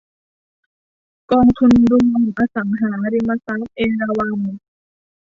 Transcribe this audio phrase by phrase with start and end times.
[1.31, 2.05] กองทุนรวม
[2.37, 4.41] อสังหาริมทรัพย์เอราวัณ